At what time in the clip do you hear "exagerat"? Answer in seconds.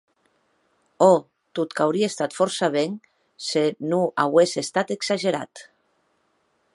4.99-5.67